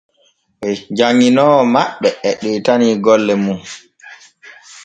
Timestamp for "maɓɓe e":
1.73-2.31